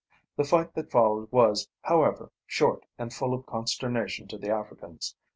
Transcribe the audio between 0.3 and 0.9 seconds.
The fight that